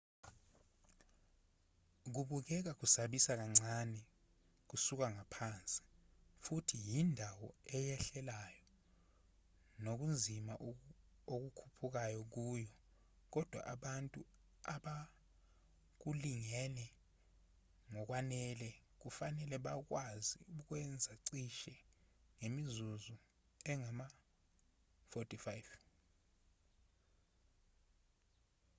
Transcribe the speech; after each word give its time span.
kubukeka 2.13 2.71
kusabisa 2.79 3.31
kancane 3.39 3.99
kusuka 4.69 5.05
ngaphansi 5.15 5.81
futhi 6.43 6.77
yindawo 6.89 7.47
eyehlelayo 7.77 8.65
nokunzima 9.83 10.53
ukukhuphuka 10.69 12.01
kuyo 12.33 12.69
kodwa 13.33 13.61
abantu 13.73 14.19
abakulungele 14.75 16.87
ngokwanele 17.91 18.69
kufanele 19.01 19.55
bakwazi 19.65 20.31
ukukwenza 20.41 21.11
cishe 21.27 21.75
ngemizuzu 22.37 23.15
engama-45 23.71 25.59